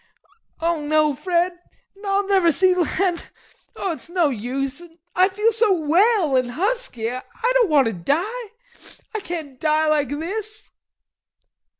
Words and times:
"Oh, 0.59 0.81
no, 0.83 1.13
Fred, 1.13 1.51
I'll 2.03 2.27
never 2.27 2.51
see 2.51 2.73
land.... 2.73 3.29
Oh, 3.75 3.91
it's 3.91 4.09
no 4.09 4.29
use. 4.29 4.81
An' 4.81 4.97
I 5.15 5.29
feel 5.29 5.51
so 5.51 5.73
well 5.77 6.35
an' 6.37 6.49
husky.... 6.49 7.07
I 7.11 7.21
don't 7.53 7.69
want 7.69 7.85
to 7.85 7.93
die. 7.93 8.49
I 9.13 9.19
can't 9.21 9.59
die 9.59 9.87
like 9.89 10.09
this." 10.09 10.71